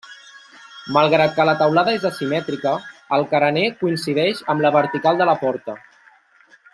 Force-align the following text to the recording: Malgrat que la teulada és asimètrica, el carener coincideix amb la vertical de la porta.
Malgrat 0.95 1.35
que 1.35 1.45
la 1.49 1.53
teulada 1.59 1.93
és 1.99 2.07
asimètrica, 2.09 2.73
el 3.19 3.27
carener 3.35 3.67
coincideix 3.85 4.41
amb 4.55 4.67
la 4.67 4.73
vertical 4.81 5.21
de 5.25 5.29
la 5.33 5.37
porta. 5.47 5.81